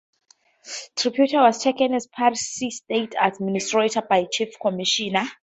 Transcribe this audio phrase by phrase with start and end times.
[0.95, 5.25] Tripura was taken as a Part-C state administered by Chief Commissioner.